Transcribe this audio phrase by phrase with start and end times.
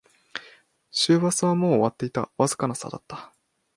[0.91, 3.35] 終バスはもう終わっていた、わずかな差だった